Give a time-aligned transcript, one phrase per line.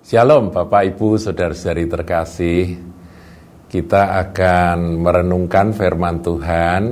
[0.00, 2.72] Shalom Bapak Ibu Saudara-saudari terkasih.
[3.68, 6.82] Kita akan merenungkan firman Tuhan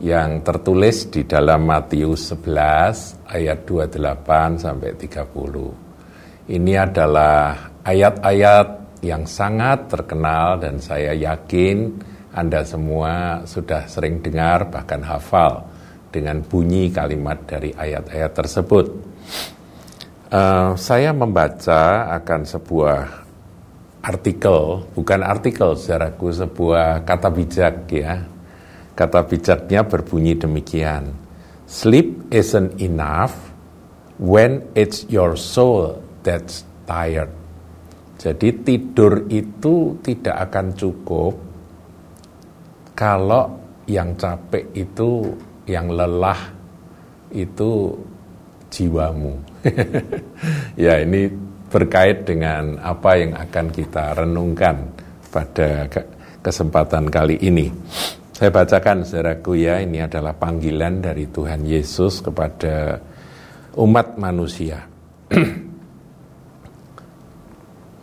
[0.00, 9.92] yang tertulis di dalam Matius 11 ayat 28 sampai 30 Ini adalah ayat-ayat yang sangat
[9.92, 12.00] terkenal dan saya yakin
[12.32, 15.68] Anda semua sudah sering dengar bahkan hafal
[16.08, 18.86] dengan bunyi kalimat dari ayat-ayat tersebut
[20.28, 23.00] Uh, saya membaca akan sebuah
[24.04, 28.28] artikel, bukan artikel secara sebuah kata bijak ya.
[28.92, 31.16] Kata bijaknya berbunyi demikian.
[31.64, 33.32] Sleep isn't enough
[34.20, 37.32] when it's your soul that's tired.
[38.20, 41.40] Jadi tidur itu tidak akan cukup
[42.92, 43.56] kalau
[43.88, 45.32] yang capek itu,
[45.64, 46.52] yang lelah
[47.32, 47.96] itu
[48.68, 49.34] jiwamu.
[50.84, 51.28] ya ini
[51.68, 54.88] berkait dengan apa yang akan kita renungkan
[55.28, 55.84] pada
[56.40, 57.68] kesempatan kali ini.
[58.32, 63.02] Saya bacakan saudaraku ya, ini adalah panggilan dari Tuhan Yesus kepada
[63.76, 64.86] umat manusia.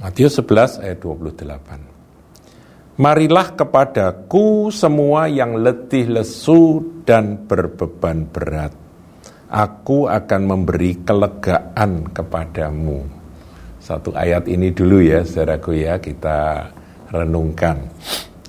[0.03, 2.99] Matius 11 ayat 28.
[2.99, 8.84] Marilah kepadaku semua yang letih lesu dan berbeban berat
[9.49, 13.05] aku akan memberi kelegaan kepadamu.
[13.81, 16.69] Satu ayat ini dulu ya, saudaraku ya, kita
[17.13, 17.85] renungkan.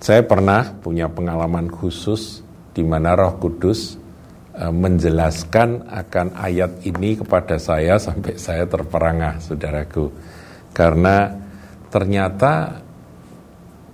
[0.00, 2.40] Saya pernah punya pengalaman khusus
[2.72, 4.00] di mana Roh Kudus
[4.56, 10.08] e, menjelaskan akan ayat ini kepada saya sampai saya terperangah, saudaraku.
[10.72, 11.28] Karena
[11.92, 12.80] ternyata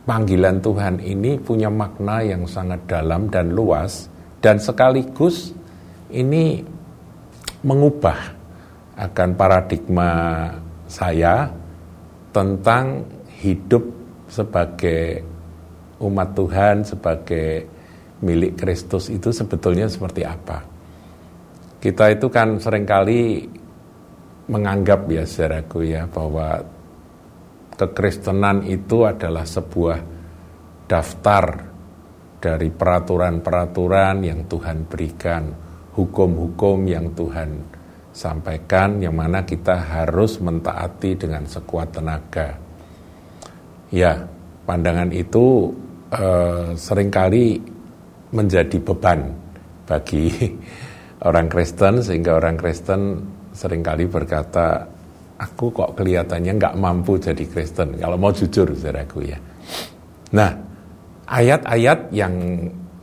[0.06, 4.06] panggilan Tuhan ini punya makna yang sangat dalam dan luas
[4.42, 5.55] dan sekaligus
[6.11, 6.72] ini
[7.62, 8.18] mengubah
[8.98, 10.10] akan paradigma
[10.86, 11.48] saya
[12.34, 13.06] tentang
[13.41, 13.82] hidup
[14.28, 15.22] sebagai
[16.02, 17.67] umat Tuhan, sebagai
[18.22, 20.62] milik Kristus itu sebetulnya seperti apa.
[21.83, 23.42] Kita itu kan sering kali
[24.46, 26.62] menganggap ya saudaraku ya bahwa
[27.74, 29.98] kekristenan itu adalah sebuah
[30.86, 31.45] daftar
[32.42, 35.42] dari peraturan-peraturan yang Tuhan berikan
[35.92, 37.61] hukum-hukum yang Tuhan
[38.13, 42.57] sampaikan yang mana kita harus mentaati dengan sekuat tenaga.
[43.92, 44.25] Ya,
[44.64, 45.73] pandangan itu
[46.13, 47.61] eh, sering kali
[48.33, 49.33] menjadi beban
[49.85, 50.33] bagi
[51.29, 53.20] orang Kristen sehingga orang Kristen
[53.52, 54.89] sering kali berkata
[55.36, 59.39] aku kok kelihatannya nggak mampu jadi Kristen kalau mau jujur saudaraku ya.
[60.33, 60.57] Nah,
[61.29, 62.33] ayat-ayat yang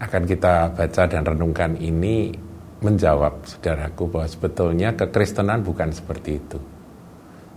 [0.01, 2.33] akan kita baca dan renungkan ini
[2.79, 6.59] menjawab saudaraku bahwa sebetulnya kekristenan bukan seperti itu.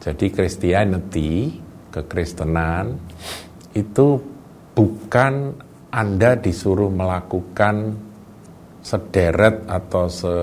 [0.03, 1.63] Jadi Christianity,
[1.95, 2.99] kekristenan
[3.79, 4.19] itu
[4.75, 5.55] bukan
[5.95, 7.95] Anda disuruh melakukan
[8.83, 10.35] sederet atau se,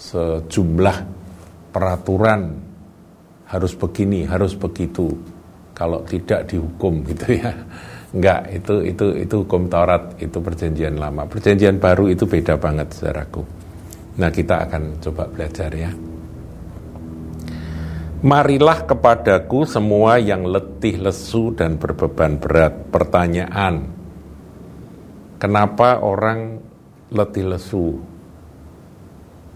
[0.00, 0.98] sejumlah
[1.68, 2.56] peraturan
[3.52, 5.12] harus begini, harus begitu.
[5.76, 7.52] Kalau tidak dihukum gitu ya.
[8.12, 11.24] Enggak, itu itu itu hukum Taurat, itu perjanjian lama.
[11.24, 13.40] Perjanjian baru itu beda banget saudaraku.
[14.20, 15.88] Nah, kita akan coba belajar ya.
[18.22, 22.92] Marilah kepadaku semua yang letih lesu dan berbeban berat.
[22.92, 23.88] Pertanyaan,
[25.40, 26.60] kenapa orang
[27.08, 27.96] letih lesu?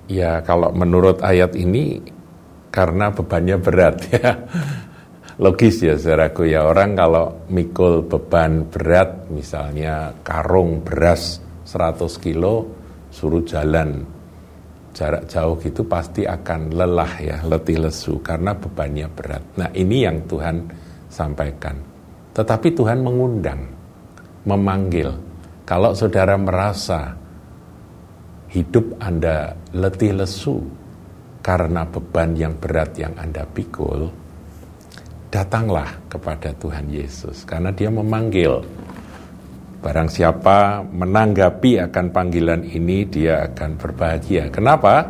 [0.08, 2.00] Ya, kalau menurut ayat ini
[2.72, 4.32] karena bebannya berat ya
[5.36, 6.64] logis ya saudaraku ya.
[6.64, 12.54] Orang kalau mikul beban berat misalnya karung beras 100 kilo
[13.12, 14.16] suruh jalan.
[14.96, 19.44] Jarak jauh gitu pasti akan lelah ya letih lesu karena bebannya berat.
[19.60, 20.56] Nah ini yang Tuhan
[21.12, 21.76] sampaikan.
[22.32, 23.60] Tetapi Tuhan mengundang
[24.48, 25.12] memanggil.
[25.68, 27.12] Kalau saudara merasa
[28.48, 30.64] hidup Anda letih lesu
[31.44, 34.25] karena beban yang berat yang Anda pikul
[35.30, 38.62] datanglah kepada Tuhan Yesus karena dia memanggil.
[39.82, 44.50] Barang siapa menanggapi akan panggilan ini dia akan berbahagia.
[44.50, 45.06] Kenapa?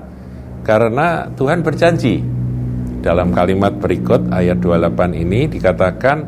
[0.66, 2.20] Karena Tuhan berjanji.
[3.00, 6.18] Dalam kalimat berikut ayat 28 ini dikatakan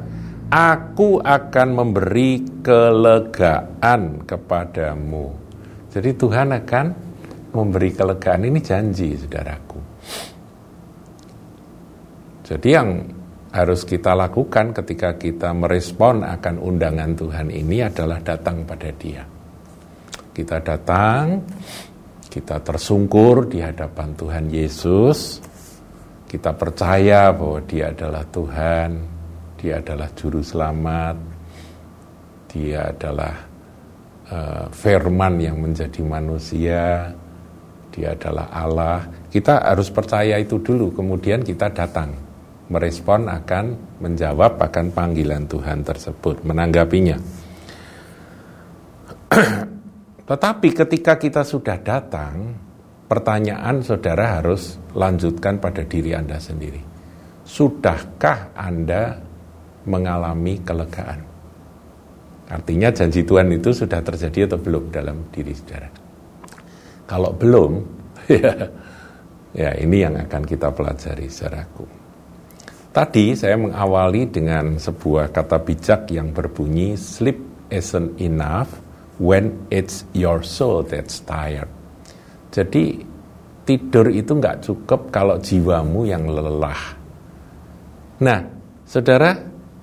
[0.48, 5.26] aku akan memberi kelegaan kepadamu.
[5.90, 6.86] Jadi Tuhan akan
[7.52, 8.46] memberi kelegaan.
[8.46, 9.80] Ini janji saudaraku.
[12.48, 13.17] Jadi yang
[13.48, 19.24] harus kita lakukan ketika kita merespon akan undangan Tuhan ini adalah datang pada Dia.
[20.36, 21.42] Kita datang,
[22.28, 25.40] kita tersungkur di hadapan Tuhan Yesus,
[26.28, 28.90] kita percaya bahwa dia adalah Tuhan,
[29.56, 31.16] dia adalah juru selamat,
[32.52, 33.34] dia adalah
[34.30, 37.10] uh, firman yang menjadi manusia,
[37.90, 39.08] dia adalah Allah.
[39.32, 42.27] Kita harus percaya itu dulu, kemudian kita datang
[42.68, 47.16] merespon akan menjawab akan panggilan Tuhan tersebut, menanggapinya.
[50.28, 52.52] Tetapi ketika kita sudah datang,
[53.08, 56.84] pertanyaan saudara harus lanjutkan pada diri Anda sendiri.
[57.48, 59.16] Sudahkah Anda
[59.88, 61.24] mengalami kelegaan?
[62.48, 65.88] Artinya janji Tuhan itu sudah terjadi atau belum dalam diri saudara?
[67.08, 67.72] Kalau belum,
[68.36, 68.52] ya,
[69.56, 72.07] ya ini yang akan kita pelajari saudaraku.
[72.88, 77.36] Tadi saya mengawali dengan sebuah kata bijak yang berbunyi sleep
[77.68, 78.80] isn't enough
[79.20, 81.68] when it's your soul that's tired.
[82.48, 83.04] Jadi
[83.68, 86.96] tidur itu nggak cukup kalau jiwamu yang lelah.
[88.24, 88.40] Nah,
[88.88, 89.36] saudara,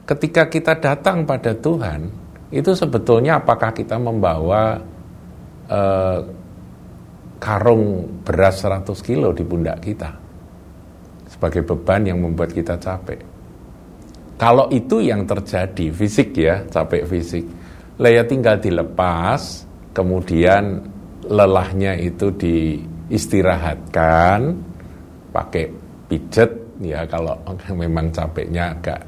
[0.10, 2.10] ketika kita datang pada Tuhan,
[2.50, 4.81] itu sebetulnya apakah kita membawa
[5.69, 6.19] eh,
[7.38, 7.86] karung
[8.25, 10.25] beras 100 kilo di pundak kita
[11.35, 13.19] sebagai beban yang membuat kita capek.
[14.39, 17.45] Kalau itu yang terjadi, fisik ya, capek fisik,
[17.95, 19.63] Leia tinggal dilepas,
[19.95, 20.83] kemudian
[21.31, 24.51] lelahnya itu diistirahatkan,
[25.31, 25.71] pakai
[26.11, 26.51] pijet,
[26.83, 27.39] ya kalau
[27.83, 28.99] memang capeknya agak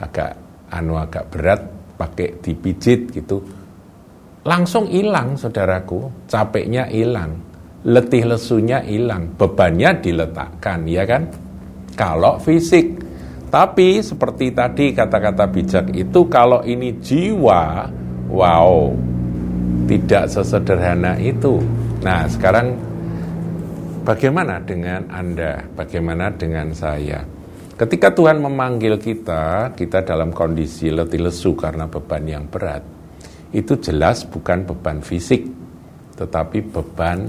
[0.00, 0.32] agak
[0.72, 1.60] anu agak berat,
[2.00, 3.44] pakai dipijit gitu,
[4.48, 7.36] langsung hilang saudaraku, capeknya hilang,
[7.84, 11.28] letih lesunya hilang, bebannya diletakkan, ya kan?
[11.92, 12.98] Kalau fisik,
[13.52, 17.92] tapi seperti tadi kata-kata bijak itu kalau ini jiwa
[18.32, 18.96] Wow,
[19.84, 21.60] tidak sesederhana itu.
[22.00, 22.72] Nah, sekarang
[24.08, 25.68] bagaimana dengan Anda?
[25.76, 27.20] Bagaimana dengan saya?
[27.76, 32.80] Ketika Tuhan memanggil kita, kita dalam kondisi letih lesu karena beban yang berat.
[33.52, 35.44] Itu jelas bukan beban fisik,
[36.16, 37.28] tetapi beban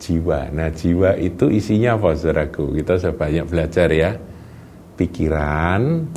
[0.00, 0.48] jiwa.
[0.50, 2.72] Nah, jiwa itu isinya apa, saudaraku?
[2.80, 4.16] Kita sudah banyak belajar ya.
[4.96, 6.08] Pikiran,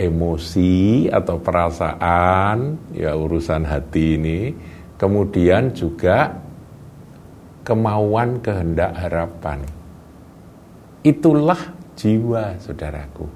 [0.00, 4.40] emosi atau perasaan, ya urusan hati ini,
[4.96, 6.32] kemudian juga
[7.60, 9.60] kemauan, kehendak, harapan.
[11.04, 11.60] Itulah
[11.92, 13.26] jiwa, saudaraku.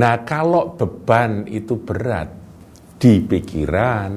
[0.00, 2.32] Nah, kalau beban itu berat
[2.96, 4.10] di pikiran,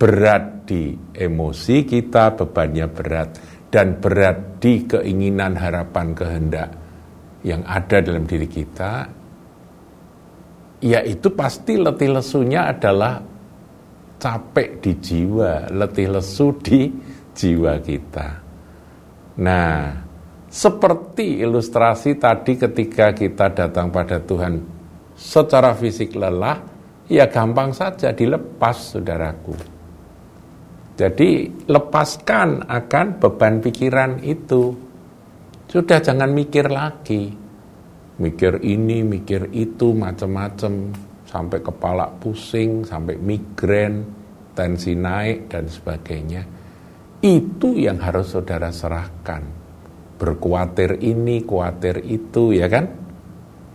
[0.00, 3.28] berat di emosi kita, bebannya berat,
[3.70, 6.70] dan berat di keinginan, harapan, kehendak
[7.46, 9.06] yang ada dalam diri kita,
[10.82, 13.22] ya itu pasti letih lesunya adalah
[14.20, 16.90] capek di jiwa, letih lesu di
[17.32, 18.28] jiwa kita.
[19.40, 19.72] Nah,
[20.50, 24.58] seperti ilustrasi tadi ketika kita datang pada Tuhan
[25.14, 26.58] secara fisik lelah,
[27.06, 29.69] ya gampang saja dilepas, saudaraku.
[31.00, 34.76] Jadi lepaskan akan beban pikiran itu.
[35.64, 37.40] Sudah jangan mikir lagi
[38.20, 40.92] mikir ini, mikir itu, macam-macam,
[41.24, 44.04] sampai kepala pusing, sampai migrain,
[44.52, 46.44] tensi naik, dan sebagainya.
[47.24, 49.42] Itu yang harus saudara serahkan.
[50.20, 52.84] Berkuatir ini, kuatir itu, ya kan?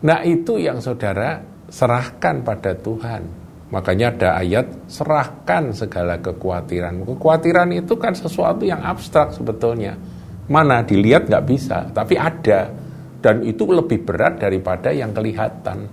[0.05, 3.44] Nah itu yang saudara serahkan pada Tuhan.
[3.75, 7.03] Makanya ada ayat, serahkan segala kekhawatiran.
[7.03, 9.99] Kekhawatiran itu kan sesuatu yang abstrak sebetulnya.
[10.47, 12.71] Mana dilihat nggak bisa, tapi ada
[13.19, 15.91] dan itu lebih berat daripada yang kelihatan.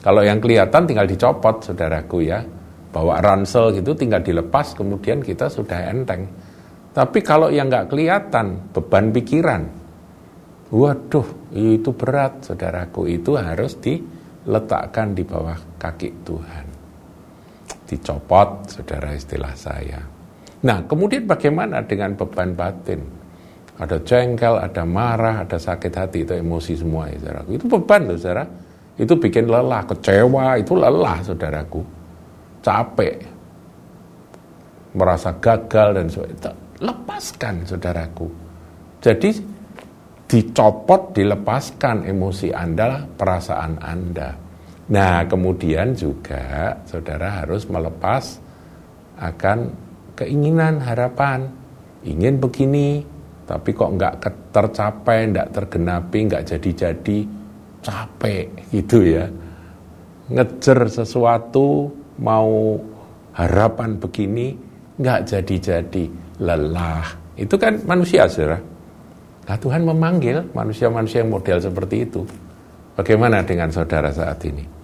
[0.00, 2.40] Kalau yang kelihatan tinggal dicopot, saudaraku ya.
[2.92, 6.24] Bawa ransel gitu tinggal dilepas, kemudian kita sudah enteng.
[6.96, 9.62] Tapi kalau yang nggak kelihatan, beban pikiran,
[10.72, 13.04] waduh itu berat, saudaraku.
[13.04, 16.71] Itu harus diletakkan di bawah kaki Tuhan.
[17.92, 20.00] Dicopot, saudara istilah saya.
[20.64, 23.22] Nah, kemudian bagaimana dengan beban batin?
[23.82, 27.50] ada jengkel, ada marah, ada sakit hati, itu emosi semua ya saudaraku.
[27.58, 28.44] Itu beban loh saudara.
[28.94, 31.80] Itu bikin lelah, kecewa, itu lelah saudaraku.
[32.62, 33.16] Capek,
[34.94, 36.52] merasa gagal dan sebagainya.
[36.82, 38.26] Lepaskan saudaraku.
[39.02, 39.30] Jadi
[40.30, 44.30] dicopot, dilepaskan emosi Anda, perasaan Anda.
[44.92, 48.36] Nah kemudian juga saudara harus melepas
[49.16, 49.72] akan
[50.12, 51.48] keinginan, harapan.
[52.02, 53.00] Ingin begini,
[53.48, 54.14] tapi kok nggak
[54.52, 57.18] tercapai, nggak tergenapi, nggak jadi-jadi,
[57.80, 59.30] capek gitu ya.
[60.28, 61.88] Ngejar sesuatu,
[62.20, 62.76] mau
[63.32, 64.52] harapan begini,
[64.98, 66.04] nggak jadi-jadi,
[66.42, 67.06] lelah.
[67.38, 68.60] Itu kan manusia, saudara.
[69.42, 72.22] Nah Tuhan memanggil manusia-manusia yang model seperti itu.
[72.92, 74.81] Bagaimana dengan saudara saat ini?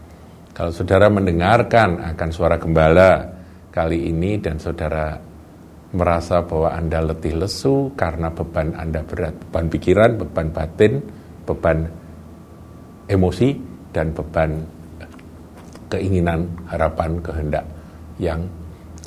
[0.58, 3.22] Kalau saudara mendengarkan akan suara gembala
[3.70, 5.14] kali ini dan saudara
[5.94, 10.98] merasa bahwa Anda letih lesu karena beban Anda berat, beban pikiran, beban batin,
[11.46, 11.86] beban
[13.06, 13.54] emosi,
[13.94, 14.66] dan beban
[15.86, 17.62] keinginan, harapan, kehendak
[18.18, 18.42] yang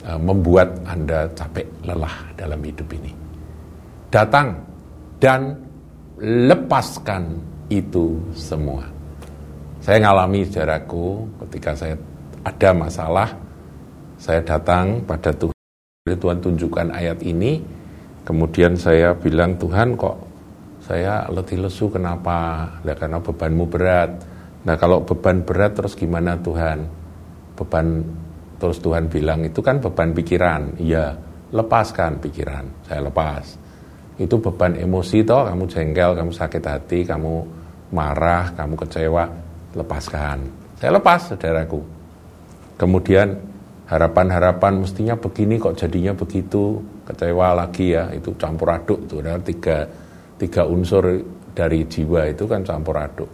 [0.08, 3.12] uh, membuat Anda capek, lelah dalam hidup ini.
[4.08, 4.56] Datang
[5.20, 5.60] dan
[6.16, 9.01] lepaskan itu semua.
[9.82, 11.98] Saya ngalami saudaraku ketika saya
[12.46, 13.34] ada masalah,
[14.22, 15.58] saya datang pada Tuhan,
[16.06, 17.58] Tuhan tunjukkan ayat ini,
[18.22, 20.18] kemudian saya bilang Tuhan kok
[20.86, 22.70] saya letih lesu kenapa?
[22.86, 24.22] Ya, karena bebanmu berat.
[24.70, 26.86] Nah kalau beban berat terus gimana Tuhan?
[27.58, 28.06] Beban
[28.62, 30.78] terus Tuhan bilang itu kan beban pikiran.
[30.78, 31.18] Iya,
[31.50, 32.86] lepaskan pikiran.
[32.86, 33.58] Saya lepas.
[34.22, 37.34] Itu beban emosi toh, kamu jengkel, kamu sakit hati, kamu
[37.90, 39.26] marah, kamu kecewa,
[39.76, 40.46] lepaskan.
[40.78, 41.82] Saya lepas, saudaraku.
[42.76, 43.38] Kemudian
[43.86, 49.86] harapan-harapan mestinya begini kok jadinya begitu, kecewa lagi ya, itu campur aduk tuh, ada tiga,
[50.42, 53.30] tiga unsur dari jiwa itu kan campur aduk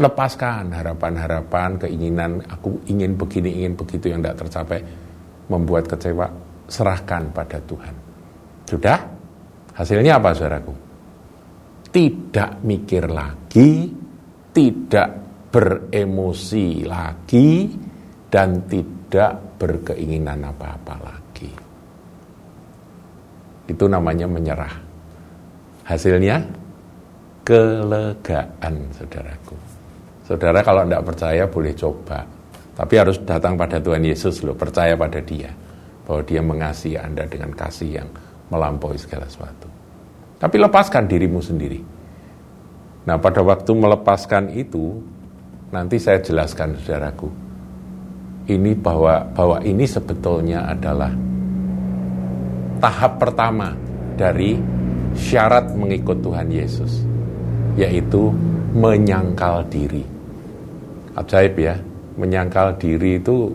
[0.00, 4.80] lepaskan harapan-harapan, keinginan, aku ingin begini, ingin begitu yang tidak tercapai,
[5.52, 6.26] membuat kecewa,
[6.64, 7.94] serahkan pada Tuhan.
[8.64, 8.98] Sudah?
[9.76, 10.72] Hasilnya apa saudaraku?
[11.92, 13.92] Tidak mikir lagi,
[14.50, 15.08] tidak
[15.50, 17.70] beremosi lagi,
[18.30, 21.50] dan tidak berkeinginan apa-apa lagi.
[23.66, 24.74] Itu namanya menyerah.
[25.84, 26.38] Hasilnya
[27.42, 29.58] kelegaan, saudaraku.
[30.22, 32.22] Saudara kalau tidak percaya boleh coba.
[32.78, 35.50] Tapi harus datang pada Tuhan Yesus loh, percaya pada dia.
[36.06, 38.08] Bahwa dia mengasihi Anda dengan kasih yang
[38.54, 39.66] melampaui segala sesuatu.
[40.38, 41.82] Tapi lepaskan dirimu sendiri.
[43.04, 45.00] Nah pada waktu melepaskan itu,
[45.72, 47.28] nanti saya jelaskan saudaraku.
[48.50, 51.14] Ini bahwa bahwa ini sebetulnya adalah
[52.82, 53.76] tahap pertama
[54.18, 54.58] dari
[55.14, 57.04] syarat mengikut Tuhan Yesus,
[57.78, 58.34] yaitu
[58.74, 60.20] menyangkal diri
[61.20, 61.76] ajaib ya
[62.16, 63.50] menyangkal diri itu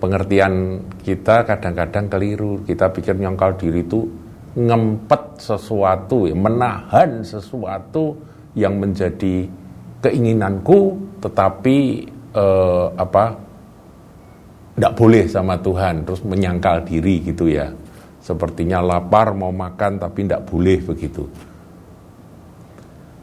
[0.00, 4.08] pengertian kita kadang-kadang keliru kita pikir menyangkal diri itu
[4.56, 8.16] ngempet sesuatu menahan sesuatu
[8.54, 9.46] yang menjadi
[10.00, 11.76] keinginanku tetapi
[12.34, 13.24] eh, apa
[14.74, 17.68] tidak boleh sama Tuhan terus menyangkal diri gitu ya.
[18.20, 21.24] Sepertinya lapar mau makan tapi tidak boleh begitu.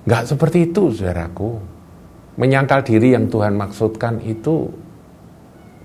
[0.06, 1.58] Nggak seperti itu saudaraku.
[2.38, 4.70] Menyangkal diri yang Tuhan maksudkan itu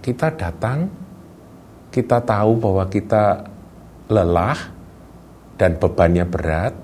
[0.05, 0.93] kita datang,
[1.89, 3.49] kita tahu bahwa kita
[4.13, 4.59] lelah
[5.57, 6.77] dan bebannya berat,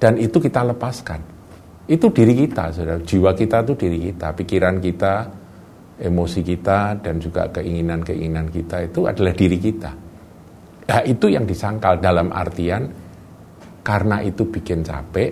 [0.00, 1.20] dan itu kita lepaskan.
[1.84, 3.02] Itu diri kita, saudara.
[3.04, 5.14] Jiwa kita itu diri kita, pikiran kita,
[6.00, 9.92] emosi kita, dan juga keinginan-keinginan kita itu adalah diri kita.
[10.88, 12.88] Nah, itu yang disangkal dalam artian
[13.84, 15.30] karena itu bikin capek,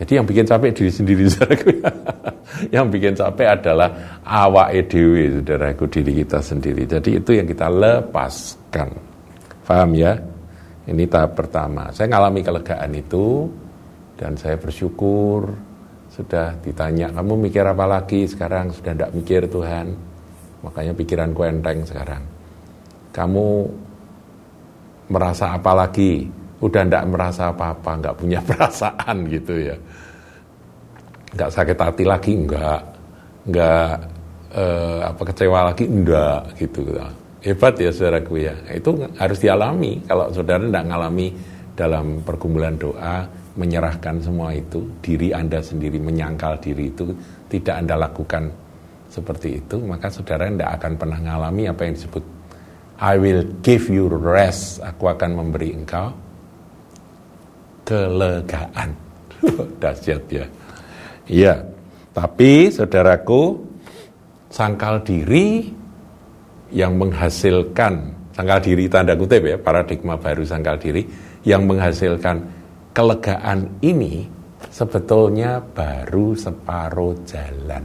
[0.00, 1.70] jadi yang bikin capek diri sendiri, saudaraku.
[2.72, 3.88] yang bikin capek adalah
[4.24, 5.12] awak edw,
[5.44, 6.88] saudaraku, diri kita sendiri.
[6.88, 8.88] Jadi itu yang kita lepaskan.
[9.68, 10.16] Paham ya?
[10.88, 11.92] Ini tahap pertama.
[11.92, 13.44] Saya ngalami kelegaan itu,
[14.20, 15.48] dan saya bersyukur
[16.12, 18.68] sudah ditanya, kamu mikir apa lagi sekarang?
[18.76, 19.96] Sudah tidak mikir Tuhan.
[20.60, 22.20] Makanya pikiranku enteng sekarang.
[23.16, 23.48] Kamu
[25.08, 26.28] merasa apa lagi?
[26.60, 29.76] udah ndak merasa apa-apa, nggak punya perasaan gitu ya,
[31.34, 32.80] nggak sakit hati lagi, nggak,
[33.48, 33.90] nggak
[34.54, 36.84] eh, apa kecewa lagi, enggak gitu.
[37.40, 40.04] Hebat ya saudaraku ya, itu harus dialami.
[40.04, 41.32] Kalau saudara ndak ngalami
[41.72, 43.24] dalam pergumulan doa,
[43.60, 47.12] menyerahkan semua itu, diri anda sendiri menyangkal diri itu
[47.52, 48.48] tidak anda lakukan
[49.12, 52.24] seperti itu, maka saudara tidak akan pernah ngalami apa yang disebut
[53.00, 54.84] I will give you rest.
[54.84, 56.12] Aku akan memberi engkau
[57.88, 58.92] kelegaan.
[59.82, 60.44] Dahsyat ya.
[61.24, 61.54] Iya,
[62.12, 63.56] tapi saudaraku,
[64.52, 65.72] sangkal diri
[66.70, 71.08] yang menghasilkan, sangkal diri tanda kutip ya, paradigma baru sangkal diri,
[71.42, 72.59] yang menghasilkan
[72.90, 74.26] kelegaan ini
[74.70, 77.84] sebetulnya baru separuh jalan.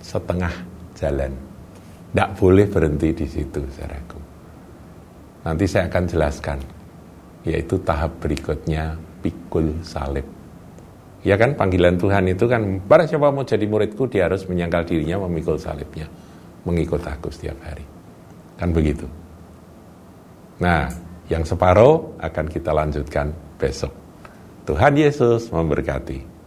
[0.00, 0.54] Setengah
[0.98, 1.32] jalan.
[2.10, 4.18] Tidak boleh berhenti di situ, saudaraku.
[5.46, 6.58] Nanti saya akan jelaskan
[7.40, 10.26] yaitu tahap berikutnya pikul salib.
[11.20, 15.24] Ya kan panggilan Tuhan itu kan para siapa mau jadi muridku dia harus menyangkal dirinya
[15.28, 16.08] memikul salibnya,
[16.64, 17.84] mengikut aku setiap hari.
[18.56, 19.04] Kan begitu.
[20.60, 20.92] Nah,
[21.30, 23.94] yang separuh akan kita lanjutkan besok.
[24.66, 26.39] Tuhan Yesus memberkati.